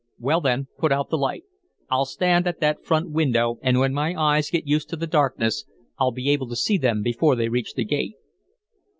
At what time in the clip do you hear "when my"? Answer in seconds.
3.79-4.19